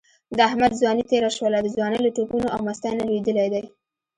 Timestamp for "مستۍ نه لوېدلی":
2.67-3.47